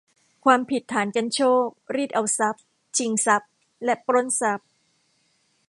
[0.43, 1.61] ความผิดฐานกรรโชก
[1.95, 2.63] รีดเอาทรัพย์
[2.97, 3.51] ชิงทรัพย์
[3.83, 4.67] และปล้นทรัพย์